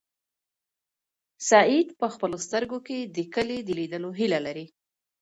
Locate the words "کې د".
2.87-3.17